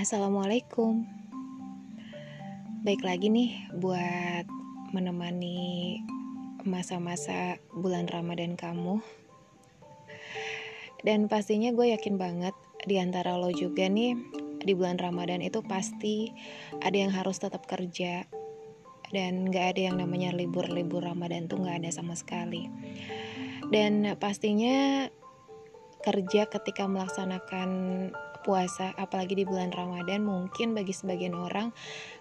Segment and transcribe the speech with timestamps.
[0.00, 1.04] Assalamualaikum.
[2.88, 4.48] Baik lagi nih buat
[4.96, 6.00] menemani
[6.64, 9.04] masa-masa bulan Ramadan kamu.
[11.04, 12.56] Dan pastinya gue yakin banget
[12.88, 14.16] di antara lo juga nih
[14.64, 16.32] di bulan Ramadan itu pasti
[16.80, 18.24] ada yang harus tetap kerja
[19.12, 22.72] dan gak ada yang namanya libur-libur Ramadan tuh gak ada sama sekali.
[23.68, 25.12] Dan pastinya
[26.00, 27.68] kerja ketika melaksanakan
[28.42, 31.70] puasa apalagi di bulan Ramadan mungkin bagi sebagian orang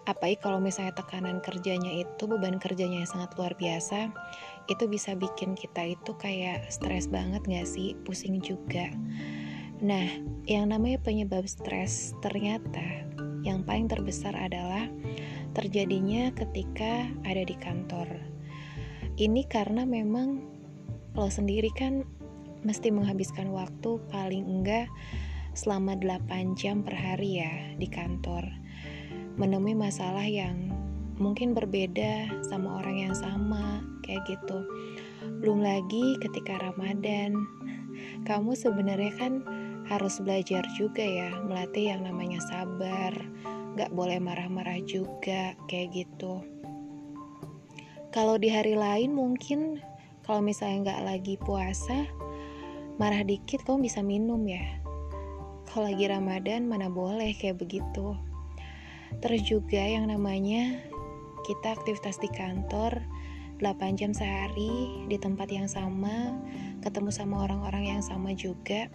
[0.05, 4.12] apalagi kalau misalnya tekanan kerjanya itu beban kerjanya yang sangat luar biasa
[4.70, 7.98] itu bisa bikin kita itu kayak stres banget gak sih?
[8.05, 8.94] Pusing juga.
[9.82, 10.05] Nah
[10.45, 13.09] yang namanya penyebab stres ternyata
[13.42, 14.86] yang paling terbesar adalah
[15.58, 18.08] terjadinya ketika ada di kantor.
[19.17, 20.45] Ini karena memang
[21.17, 22.06] lo sendiri kan
[22.64, 24.92] mesti menghabiskan waktu paling enggak
[25.59, 28.47] selama 8 jam per hari ya di kantor.
[29.36, 30.72] Menemui masalah yang
[31.20, 34.64] mungkin berbeda sama orang yang sama kayak gitu.
[35.44, 37.36] Belum lagi ketika Ramadan.
[38.23, 39.44] Kamu sebenarnya kan
[39.92, 43.12] harus belajar juga ya melatih yang namanya sabar.
[43.75, 46.39] Gak boleh marah-marah juga kayak gitu.
[48.16, 49.84] Kalau di hari lain mungkin
[50.23, 52.08] kalau misalnya gak lagi puasa
[53.00, 54.78] marah dikit kamu bisa minum ya
[55.70, 58.17] kalau lagi Ramadan mana boleh kayak begitu.
[59.22, 60.81] Terus juga yang namanya
[61.45, 63.06] kita aktivitas di kantor
[63.62, 66.34] 8 jam sehari di tempat yang sama,
[66.81, 68.90] ketemu sama orang-orang yang sama juga.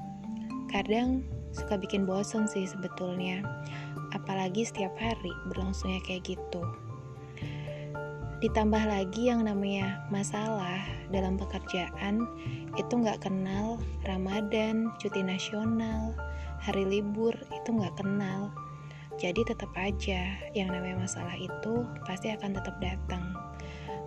[0.66, 1.22] Kadang
[1.54, 3.46] suka bikin bosen sih sebetulnya.
[4.10, 6.62] Apalagi setiap hari berlangsungnya kayak gitu.
[8.44, 12.28] Ditambah lagi yang namanya masalah dalam pekerjaan
[12.76, 16.12] itu nggak kenal Ramadan, cuti nasional,
[16.60, 18.52] hari libur itu nggak kenal.
[19.16, 23.32] Jadi tetap aja yang namanya masalah itu pasti akan tetap datang.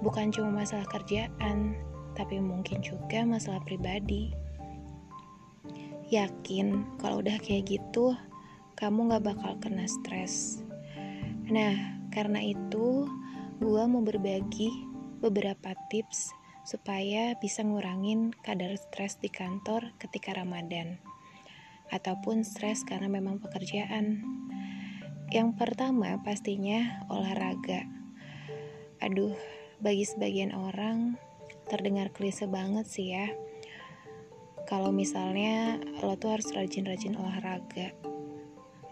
[0.06, 1.73] Bukan cuma masalah kerjaan,
[2.13, 4.38] tapi mungkin juga masalah pribadi.
[6.13, 8.13] Yakin kalau udah kayak gitu,
[8.78, 10.61] kamu gak bakal kena stres.
[11.50, 11.73] Nah,
[12.13, 13.09] karena itu,
[13.57, 14.69] gue mau berbagi
[15.18, 16.29] beberapa tips
[16.62, 21.01] supaya bisa ngurangin kadar stres di kantor ketika Ramadan
[21.90, 24.22] ataupun stres karena memang pekerjaan.
[25.34, 27.81] Yang pertama pastinya olahraga.
[29.01, 29.34] Aduh,
[29.81, 31.17] bagi sebagian orang
[31.66, 33.25] terdengar klise banget sih ya.
[34.69, 37.90] Kalau misalnya lo tuh harus rajin-rajin olahraga.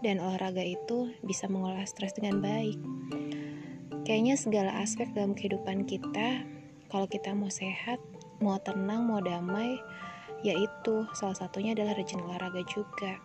[0.02, 2.80] Dan olahraga itu bisa mengolah stres dengan baik.
[4.06, 6.46] Kayaknya segala aspek dalam kehidupan kita,
[6.86, 7.98] kalau kita mau sehat,
[8.38, 9.82] mau tenang, mau damai,
[10.46, 13.18] yaitu salah satunya adalah rajin olahraga juga.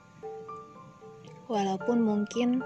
[1.45, 2.65] Walaupun mungkin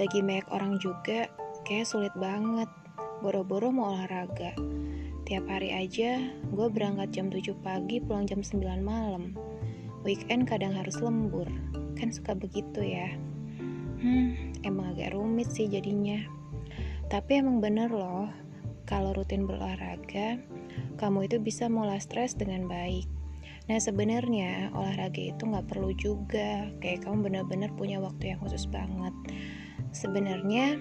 [0.00, 1.28] bagi banyak orang juga
[1.68, 2.72] kayak sulit banget
[3.20, 4.56] boro-boro mau olahraga.
[5.28, 9.36] Tiap hari aja gue berangkat jam 7 pagi pulang jam 9 malam.
[10.08, 11.44] Weekend kadang harus lembur.
[12.00, 13.12] Kan suka begitu ya.
[14.00, 16.39] Hmm, emang agak rumit sih jadinya.
[17.10, 18.30] Tapi emang bener loh,
[18.86, 20.38] kalau rutin berolahraga,
[20.94, 23.10] kamu itu bisa mulai stres dengan baik.
[23.66, 29.10] Nah sebenarnya olahraga itu nggak perlu juga kayak kamu benar-benar punya waktu yang khusus banget.
[29.90, 30.78] Sebenarnya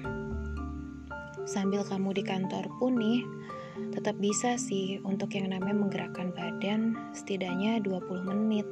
[1.50, 3.26] sambil kamu di kantor pun nih
[3.90, 8.70] tetap bisa sih untuk yang namanya menggerakkan badan setidaknya 20 menit.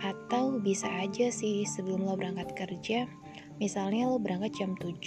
[0.00, 3.06] Atau bisa aja sih sebelum lo berangkat kerja,
[3.62, 4.98] misalnya lo berangkat jam 7.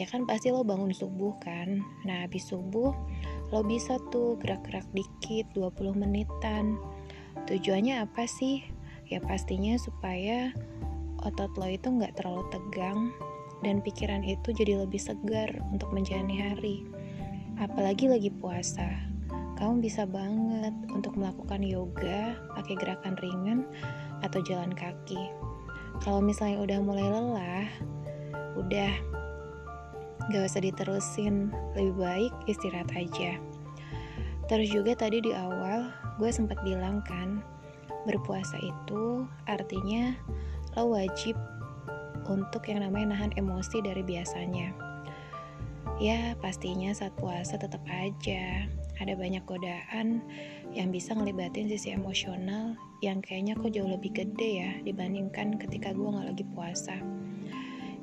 [0.00, 1.84] Ya kan pasti lo bangun subuh kan.
[2.08, 2.96] Nah, habis subuh
[3.52, 6.80] lo bisa tuh gerak-gerak dikit 20 menitan
[7.48, 8.60] Tujuannya apa sih?
[9.08, 10.52] Ya pastinya supaya
[11.22, 13.08] otot lo itu nggak terlalu tegang
[13.62, 16.76] dan pikiran itu jadi lebih segar untuk menjalani hari.
[17.56, 18.86] Apalagi lagi puasa,
[19.56, 23.64] kamu bisa banget untuk melakukan yoga pakai gerakan ringan
[24.20, 25.37] atau jalan kaki.
[26.02, 27.68] Kalau misalnya udah mulai lelah,
[28.54, 28.92] udah
[30.28, 33.40] gak usah diterusin, lebih baik istirahat aja.
[34.48, 37.44] Terus juga tadi di awal gue sempat bilang kan,
[38.08, 40.16] berpuasa itu artinya
[40.76, 41.36] lo wajib
[42.28, 44.72] untuk yang namanya nahan emosi dari biasanya.
[45.98, 48.68] Ya, pastinya saat puasa tetap aja
[49.02, 50.22] ada banyak godaan
[50.70, 56.08] yang bisa ngelibatin sisi emosional yang kayaknya kok jauh lebih gede ya dibandingkan ketika gue
[56.08, 56.96] gak lagi puasa.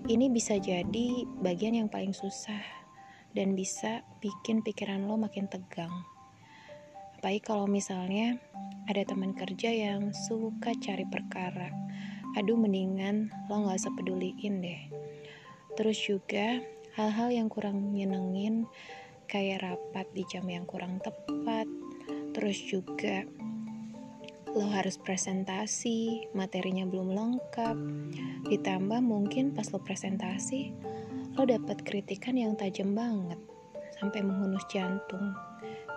[0.06, 2.62] Ini bisa jadi bagian yang paling susah
[3.34, 5.92] dan bisa bikin pikiran lo makin tegang.
[7.18, 8.38] Apalagi kalau misalnya
[8.86, 11.74] ada teman kerja yang suka cari perkara
[12.36, 14.82] aduh mendingan lo gak usah peduliin deh.
[15.80, 16.60] Terus juga
[16.96, 18.68] hal-hal yang kurang nyenengin
[19.28, 21.68] kayak rapat di jam yang kurang tepat.
[22.36, 23.24] Terus juga
[24.56, 27.78] lo harus presentasi, materinya belum lengkap.
[28.48, 30.72] Ditambah mungkin pas lo presentasi,
[31.36, 33.38] lo dapat kritikan yang tajam banget
[34.00, 35.36] sampai menghunus jantung.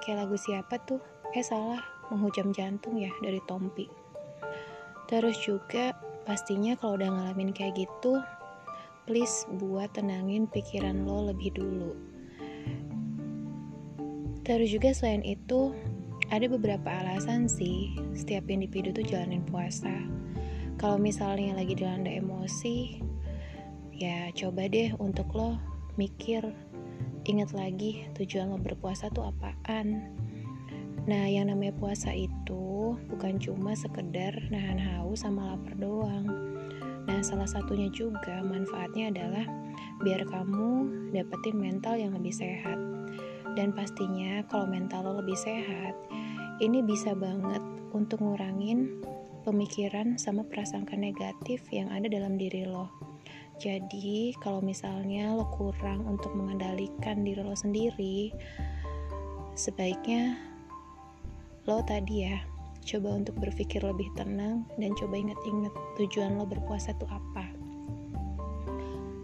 [0.03, 0.99] Kayak lagu siapa tuh?
[1.33, 3.87] Eh salah, menghujam jantung ya dari Tompi.
[5.07, 5.95] Terus juga
[6.29, 8.21] Pastinya kalau udah ngalamin kayak gitu,
[9.09, 11.97] please buat tenangin pikiran lo lebih dulu.
[14.45, 15.73] Terus juga selain itu,
[16.29, 19.93] ada beberapa alasan sih setiap individu tuh jalanin puasa.
[20.77, 23.03] Kalau misalnya lagi dilanda emosi,
[23.97, 25.59] ya coba deh untuk lo
[25.99, 26.45] mikir,
[27.27, 30.07] ingat lagi tujuan lo berpuasa tuh apaan.
[31.09, 36.29] Nah, yang namanya puasa itu bukan cuma sekedar nahan haus sama lapar doang.
[37.09, 39.49] Nah, salah satunya juga manfaatnya adalah
[40.05, 40.71] biar kamu
[41.17, 42.77] dapetin mental yang lebih sehat.
[43.57, 45.97] Dan pastinya kalau mental lo lebih sehat,
[46.59, 47.63] ini bisa banget
[47.95, 49.01] untuk ngurangin
[49.47, 52.91] pemikiran sama prasangka negatif yang ada dalam diri lo.
[53.59, 58.31] Jadi, kalau misalnya lo kurang untuk mengendalikan diri lo sendiri,
[59.59, 60.39] sebaiknya
[61.67, 62.39] lo tadi ya
[62.89, 67.45] coba untuk berpikir lebih tenang dan coba inget-inget tujuan lo berpuasa itu apa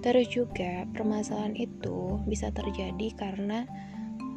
[0.04, 3.64] terus juga permasalahan itu bisa terjadi karena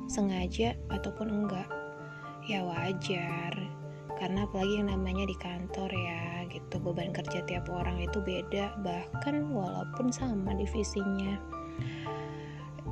[0.07, 1.67] sengaja ataupun enggak
[2.47, 3.53] ya wajar
[4.17, 9.51] karena apalagi yang namanya di kantor ya gitu beban kerja tiap orang itu beda bahkan
[9.53, 11.37] walaupun sama divisinya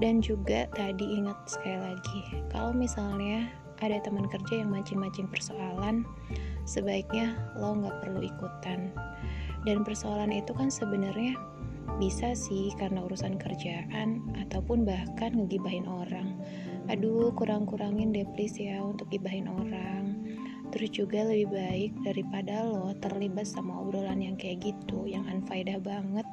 [0.03, 2.21] dan juga tadi ingat sekali lagi
[2.51, 3.49] kalau misalnya
[3.83, 6.07] ada teman kerja yang mancing-mancing persoalan,
[6.63, 8.95] sebaiknya lo nggak perlu ikutan.
[9.65, 11.35] Dan persoalan itu kan sebenarnya
[11.97, 16.34] bisa sih karena urusan kerjaan ataupun bahkan ngegibahin orang.
[16.85, 20.21] Aduh, kurang-kurangin deh please ya untuk gibahin orang.
[20.69, 26.27] Terus juga lebih baik daripada lo terlibat sama obrolan yang kayak gitu, yang unfaedah banget.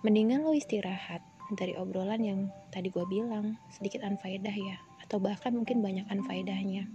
[0.00, 1.20] Mendingan lo istirahat
[1.52, 2.40] dari obrolan yang
[2.72, 6.88] tadi gue bilang, sedikit unfaedah ya atau bahkan mungkin banyak faedahnya.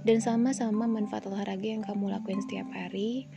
[0.00, 3.28] Dan sama-sama manfaat olahraga yang kamu lakuin setiap hari,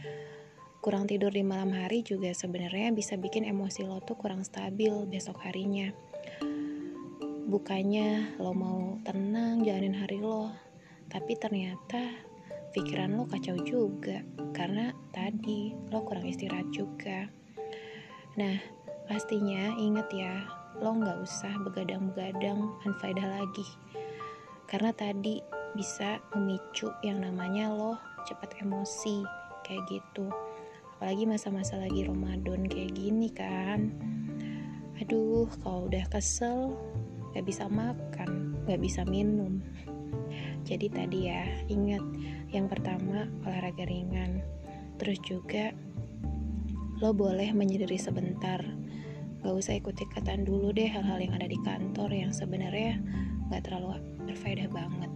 [0.79, 5.43] kurang tidur di malam hari juga sebenarnya bisa bikin emosi lo tuh kurang stabil besok
[5.43, 5.91] harinya.
[7.43, 10.47] Bukannya lo mau tenang jalanin hari lo,
[11.11, 12.15] tapi ternyata
[12.71, 14.23] pikiran lo kacau juga
[14.55, 17.27] karena tadi lo kurang istirahat juga.
[18.39, 18.55] Nah,
[19.11, 20.47] pastinya inget ya,
[20.79, 23.67] lo nggak usah begadang-begadang unfaedah lagi.
[24.65, 25.43] Karena tadi
[25.75, 29.19] bisa memicu yang namanya lo cepat emosi
[29.67, 30.31] kayak gitu.
[30.95, 33.91] Apalagi masa-masa lagi Ramadan kayak gini kan.
[35.03, 36.71] Aduh kalau udah kesel
[37.33, 39.59] gak bisa makan gak bisa minum.
[40.63, 42.03] Jadi tadi ya ingat
[42.55, 44.39] yang pertama olahraga ringan.
[44.95, 45.75] Terus juga
[47.03, 48.63] lo boleh menyendiri sebentar.
[49.43, 53.03] Gak usah ikut-ikutan dulu deh hal-hal yang ada di kantor yang sebenarnya
[53.51, 55.11] gak terlalu berfaedah banget.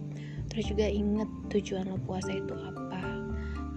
[0.52, 3.00] Terus juga inget tujuan lo puasa itu apa.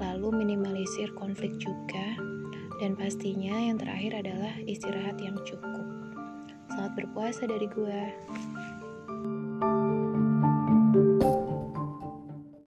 [0.03, 2.19] Lalu minimalisir konflik juga.
[2.81, 5.81] Dan pastinya yang terakhir adalah istirahat yang cukup
[6.94, 8.00] berpuasa dari gue